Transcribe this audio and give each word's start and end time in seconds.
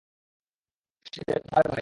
সে 1.05 1.21
দেবকুমারের 1.27 1.67
ভাই। 1.67 1.79